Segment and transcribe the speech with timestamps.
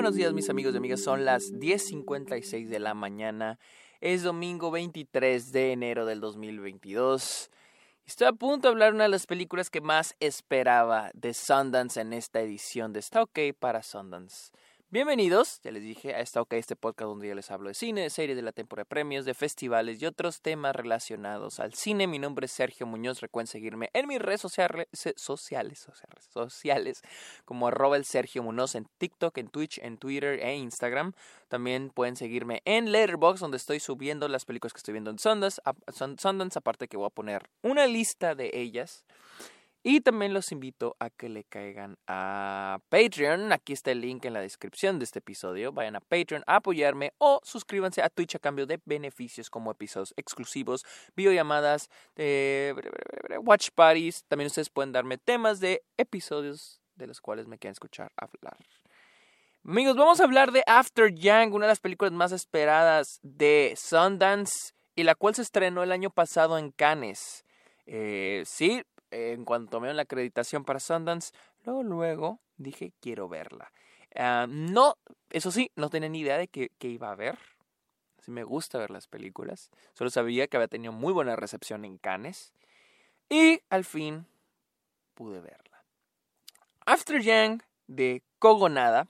[0.00, 3.58] buenos días mis amigos y amigas, son las 10.56 de la mañana,
[4.00, 7.50] es domingo 23 de enero del 2022.
[8.06, 12.00] Estoy a punto de hablar de una de las películas que más esperaba de Sundance
[12.00, 14.52] en esta edición de Está OK para Sundance.
[14.92, 18.00] Bienvenidos, ya les dije, a esta OK, este podcast donde yo les hablo de cine,
[18.00, 22.08] de series, de la temporada de premios, de festivales y otros temas relacionados al cine.
[22.08, 25.86] Mi nombre es Sergio Muñoz, recuerden seguirme en mis redes sociales, sociales,
[26.34, 27.02] sociales
[27.44, 31.12] como arroba el Sergio Muñoz en TikTok, en Twitch, en Twitter e Instagram.
[31.46, 35.62] También pueden seguirme en Letterboxd, donde estoy subiendo las películas que estoy viendo en Sundance,
[36.18, 39.04] Sundance aparte que voy a poner una lista de ellas.
[39.82, 43.50] Y también los invito a que le caigan a Patreon.
[43.52, 45.72] Aquí está el link en la descripción de este episodio.
[45.72, 50.12] Vayan a Patreon a apoyarme o suscríbanse a Twitch a cambio de beneficios como episodios
[50.18, 50.84] exclusivos,
[51.16, 52.74] videollamadas, de
[53.42, 54.22] watch parties.
[54.28, 58.58] También ustedes pueden darme temas de episodios de los cuales me quieran escuchar hablar.
[59.64, 64.74] Amigos, vamos a hablar de After Yang, una de las películas más esperadas de Sundance
[64.94, 67.44] y la cual se estrenó el año pasado en Cannes.
[67.86, 71.32] Eh, sí, en cuanto me dieron la acreditación para Sundance,
[71.64, 73.72] luego, luego dije, quiero verla.
[74.14, 74.96] Ah, no,
[75.30, 77.38] eso sí, no tenía ni idea de que, iba a ver.
[78.18, 79.70] Sí me gusta ver las películas.
[79.94, 82.52] Solo sabía que había tenido muy buena recepción en Cannes.
[83.28, 84.26] Y al fin
[85.14, 85.84] pude verla.
[86.84, 89.08] After Yang de Kogonada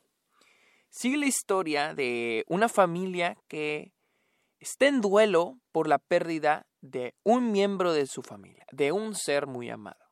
[0.91, 3.92] sigue la historia de una familia que
[4.61, 9.47] está en duelo por la pérdida de un miembro de su familia, de un ser
[9.47, 10.05] muy amado.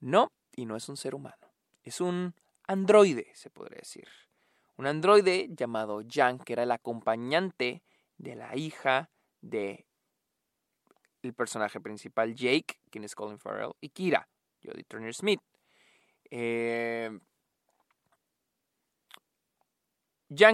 [0.00, 2.34] No, y no es un ser humano, es un
[2.66, 4.08] androide, se podría decir.
[4.76, 7.82] Un androide llamado Yang, que era el acompañante
[8.16, 9.10] de la hija
[9.42, 9.86] de
[11.22, 14.26] el personaje principal, Jake, quien es Colin Farrell, y Kira,
[14.62, 15.40] Jodie Turner Smith.
[16.30, 17.10] Eh,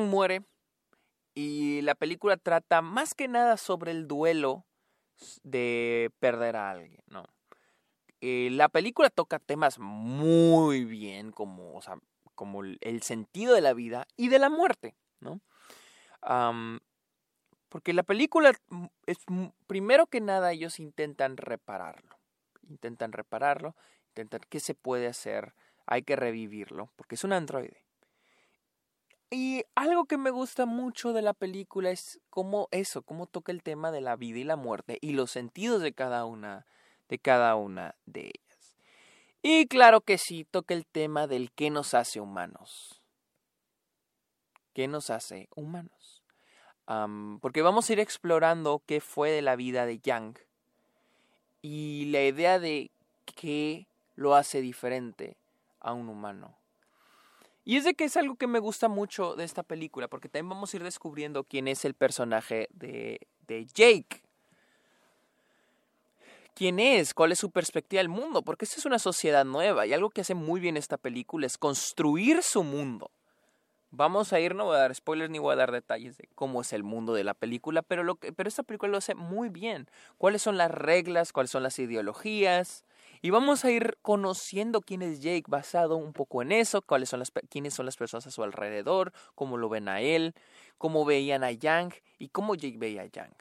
[0.00, 0.44] muere
[1.36, 4.64] y la película trata más que nada sobre el duelo
[5.42, 7.24] de perder a alguien, ¿no?
[8.22, 11.78] Eh, la película toca temas muy bien, como,
[12.34, 15.40] como el sentido de la vida y de la muerte, ¿no?
[17.68, 18.52] porque la película
[19.06, 19.18] es
[19.68, 22.18] primero que nada ellos intentan repararlo,
[22.68, 23.76] intentan repararlo,
[24.08, 27.85] intentan qué se puede hacer, hay que revivirlo, porque es un androide.
[29.30, 33.62] Y algo que me gusta mucho de la película es cómo eso, cómo toca el
[33.62, 36.66] tema de la vida y la muerte y los sentidos de cada una
[37.08, 38.76] de cada una de ellas.
[39.42, 43.00] Y claro que sí, toca el tema del qué nos hace humanos.
[44.72, 46.22] ¿Qué nos hace humanos?
[47.40, 50.38] porque vamos a ir explorando qué fue de la vida de Yang
[51.60, 52.92] y la idea de
[53.34, 55.36] qué lo hace diferente
[55.80, 56.56] a un humano.
[57.66, 60.50] Y es de que es algo que me gusta mucho de esta película, porque también
[60.50, 63.18] vamos a ir descubriendo quién es el personaje de,
[63.48, 64.22] de Jake.
[66.54, 67.12] ¿Quién es?
[67.12, 68.42] ¿Cuál es su perspectiva del mundo?
[68.42, 71.58] Porque esta es una sociedad nueva y algo que hace muy bien esta película es
[71.58, 73.10] construir su mundo.
[73.90, 76.60] Vamos a ir, no voy a dar spoilers ni voy a dar detalles de cómo
[76.60, 79.48] es el mundo de la película, pero, lo que, pero esta película lo hace muy
[79.48, 79.88] bien.
[80.18, 81.32] ¿Cuáles son las reglas?
[81.32, 82.85] ¿Cuáles son las ideologías?
[83.22, 87.20] Y vamos a ir conociendo quién es Jake basado un poco en eso, cuáles son
[87.20, 90.34] las, quiénes son las personas a su alrededor, cómo lo ven a él,
[90.78, 93.34] cómo veían a Yang y cómo Jake veía a Yang.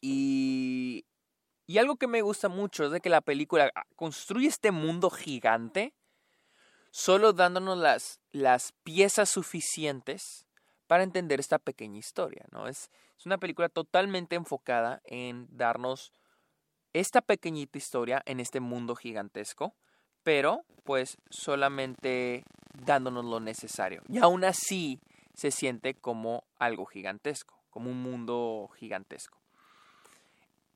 [0.00, 1.06] Y,
[1.66, 5.94] y algo que me gusta mucho es de que la película construye este mundo gigante
[6.90, 10.46] solo dándonos las, las piezas suficientes
[10.86, 12.46] para entender esta pequeña historia.
[12.52, 12.68] ¿no?
[12.68, 16.12] Es, es una película totalmente enfocada en darnos
[17.00, 19.74] esta pequeñita historia en este mundo gigantesco,
[20.22, 22.42] pero pues solamente
[22.72, 24.02] dándonos lo necesario.
[24.08, 24.98] Y aún así
[25.34, 29.38] se siente como algo gigantesco, como un mundo gigantesco.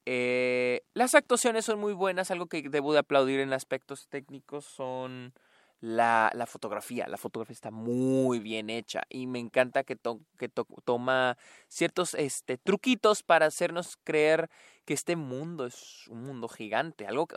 [0.04, 5.32] Eh, las actuaciones son muy buenas, algo que debo de aplaudir en aspectos técnicos son
[5.80, 7.08] la, la, fotografía.
[7.08, 9.98] La fotografía está muy bien hecha y me encanta que,
[10.38, 11.38] que toma
[11.68, 14.50] ciertos este, truquitos para hacernos creer
[14.84, 17.06] que este mundo es un mundo gigante.
[17.06, 17.28] Algo,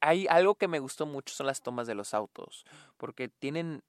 [0.00, 2.64] hay, algo que me gustó mucho son las tomas de los autos,
[2.96, 3.82] porque tienen,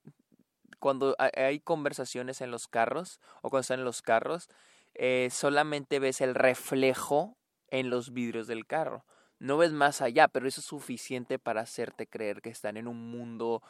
[0.80, 4.50] cuando hay conversaciones en los carros o cuando están en los carros,
[4.94, 7.38] eh, solamente ves el reflejo
[7.70, 9.06] en los vidrios del carro.
[9.40, 13.12] No ves más allá, pero eso es suficiente para hacerte creer que están en un
[13.12, 13.62] mundo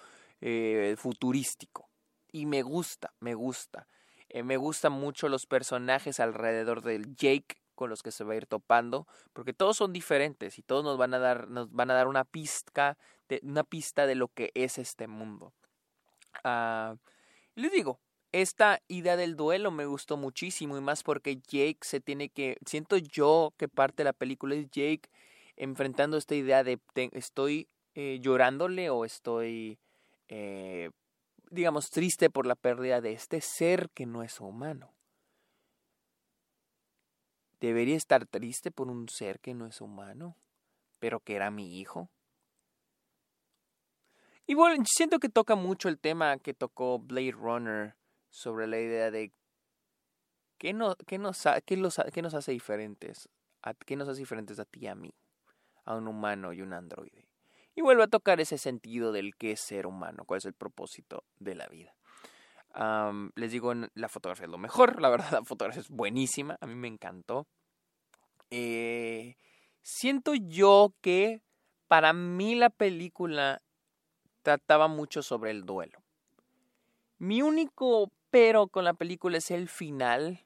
[0.45, 1.90] eh, futurístico.
[2.30, 3.88] Y me gusta, me gusta.
[4.28, 8.36] Eh, me gustan mucho los personajes alrededor del Jake con los que se va a
[8.36, 11.94] ir topando, porque todos son diferentes y todos nos van a dar, nos van a
[11.94, 12.98] dar una pista
[13.30, 15.54] de, una pista de lo que es este mundo.
[16.44, 16.98] Ah,
[17.56, 18.01] les digo,
[18.34, 22.98] esta idea del duelo me gustó muchísimo y más porque Jake se tiene que, siento
[22.98, 25.10] yo que parte de la película es Jake
[25.56, 26.80] enfrentando esta idea de
[27.13, 29.80] estoy eh, llorándole o estoy,
[30.28, 30.90] eh,
[31.50, 34.94] digamos, triste por la pérdida de este ser que no es humano.
[37.60, 40.36] ¿Debería estar triste por un ser que no es humano,
[41.00, 42.10] pero que era mi hijo?
[44.46, 47.96] Y bueno, siento que toca mucho el tema que tocó Blade Runner
[48.30, 49.31] sobre la idea de
[50.58, 51.81] qué, no, qué, nos, qué,
[52.12, 53.30] qué nos hace diferentes,
[53.62, 55.14] a, qué nos hace diferentes a ti y a mí,
[55.86, 57.28] a un humano y un androide.
[57.75, 61.24] Y vuelve a tocar ese sentido del qué es ser humano, cuál es el propósito
[61.40, 61.96] de la vida.
[63.36, 66.75] les digo, la fotografía es lo mejor, la verdad la fotografía es buenísima, a mí
[66.75, 67.48] me encantó.
[68.52, 69.36] Eh,
[69.81, 71.42] siento yo que
[71.88, 73.62] para mí la película
[74.44, 76.04] trataba mucho sobre el duelo.
[77.18, 80.44] Mi único pero con la película es el final.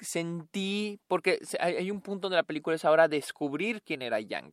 [0.00, 4.52] Sentí, porque hay un punto de la película es ahora descubrir quién era Yang.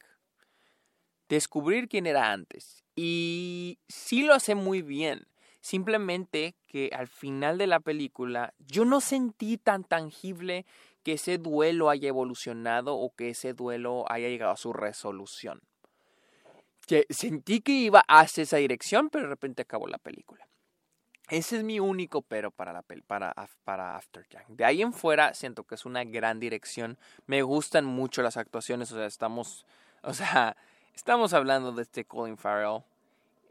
[1.29, 2.83] Descubrir quién era antes.
[2.95, 5.27] Y sí lo hace muy bien.
[5.61, 10.65] Simplemente que al final de la película yo no sentí tan tangible
[11.03, 15.61] que ese duelo haya evolucionado o que ese duelo haya llegado a su resolución
[16.85, 20.47] que sentí que iba hacia esa dirección, pero de repente acabó la película.
[21.29, 23.33] Ese es mi único pero para, la para,
[23.63, 24.57] para After Yang.
[24.57, 26.97] De ahí en fuera siento que es una gran dirección.
[27.25, 28.91] Me gustan mucho las actuaciones.
[28.91, 29.65] O sea, estamos,
[30.01, 30.57] o sea,
[30.93, 32.83] estamos hablando de este Colin Farrell.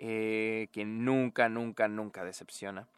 [0.05, 2.89] Eh, que nunca, nunca, nunca decepciona.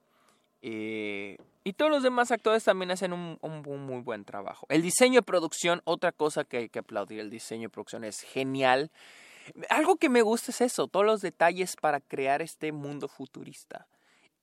[0.62, 4.64] Eh, y todos los demás actores también hacen un, muy buen trabajo.
[4.70, 7.20] El diseño de producción, otra cosa que hay que aplaudir.
[7.20, 8.91] El diseño de producción es genial.
[9.69, 13.87] Algo que me gusta es eso, todos los detalles para crear este mundo futurista.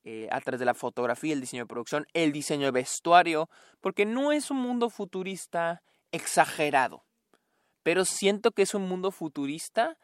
[0.03, 3.49] Eh, a través de la fotografía, el diseño de producción, el diseño de vestuario,
[3.81, 5.81] porque no es un mundo futurista
[6.11, 7.03] exagerado,
[7.83, 9.97] pero siento que es un mundo futurista,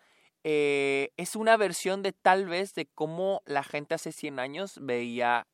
[0.43, 5.47] eh, es una versión de tal vez de cómo la gente hace 100 años veía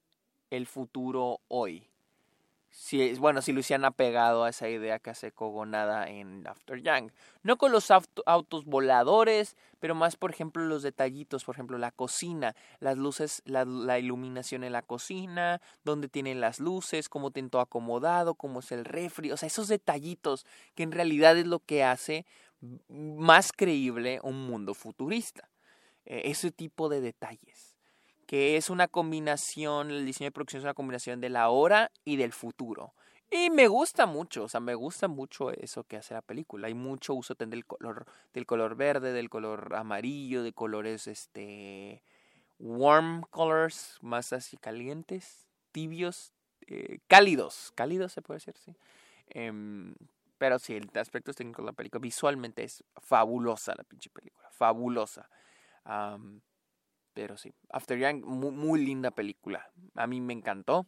[0.49, 1.92] el futuro hoy
[2.73, 7.13] si, bueno, si lo hicieran apegado a esa idea que hace Kogonada en After Yang.
[7.43, 12.55] No con los autos voladores, pero más, por ejemplo, los detallitos, por ejemplo, la cocina,
[12.79, 18.33] las luces, la, iluminación en la cocina, dónde tienen las luces, cómo tienen todo acomodado,
[18.33, 22.25] cómo es el refri, o sea, esos detallitos que en realidad es lo que hace
[22.89, 25.47] más creíble un mundo futurista.
[26.05, 27.72] Eh, ese tipo de detalles
[28.25, 32.15] que es una combinación, el diseño de producción es una combinación de la hora y
[32.15, 32.93] del futuro.
[33.29, 36.67] Y me gusta mucho, o sea, me gusta mucho eso que hace la película.
[36.67, 42.03] Hay mucho uso del color, del color verde, del color amarillo, de colores este
[42.59, 46.31] warm colors, más así calientes, tibios,
[46.67, 48.75] eh, cálidos, cálidos se puede decir, sí.
[49.27, 49.95] Em,
[50.37, 55.27] pero sí, el aspecto técnico de la película, visualmente es fabulosa la pinche película, fabulosa.
[57.13, 59.69] Pero sí, After Yang, muy, linda película.
[59.95, 60.87] A mí me encantó.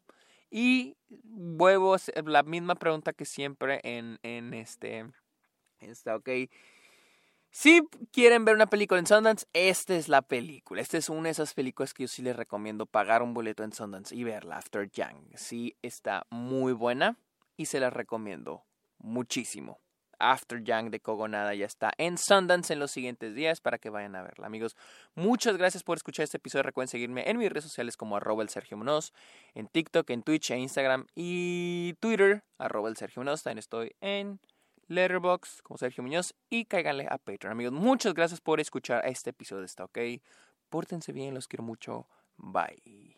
[0.49, 1.95] Y vuelvo
[2.25, 5.05] la misma pregunta que siempre en, en este.
[5.79, 6.29] Está ok.
[7.55, 10.81] Si quieren ver una película en Sundance, esta es la película.
[10.81, 13.71] Esta es una de esas películas que yo sí les recomiendo pagar un boleto en
[13.71, 15.29] Sundance y verla, After Yang.
[15.37, 17.17] Sí, está muy buena
[17.55, 18.65] y se la recomiendo
[18.97, 19.79] muchísimo.
[20.19, 24.15] After Young de Kogonada ya está en Sundance en los siguientes días para que vayan
[24.15, 24.47] a verla.
[24.47, 24.75] Amigos,
[25.15, 26.63] muchas gracias por escuchar este episodio.
[26.63, 29.13] Recuerden seguirme en mis redes sociales como arroba el Sergio Munoz,
[29.53, 33.43] en TikTok, en Twitch, en Instagram y Twitter, arroba el Sergio Munoz.
[33.43, 34.39] También estoy en
[34.87, 37.51] Letterboxd como Sergio Muñoz y cáiganle a Patreon.
[37.51, 39.63] Amigos, muchas gracias por escuchar este episodio.
[39.63, 39.97] Está ok.
[40.69, 42.07] Pórtense bien, los quiero mucho.
[42.37, 43.17] Bye.